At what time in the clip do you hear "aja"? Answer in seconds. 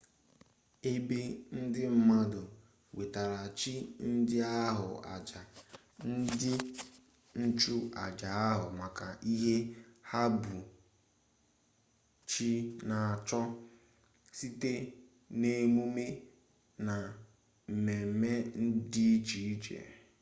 5.13-5.41, 8.03-8.29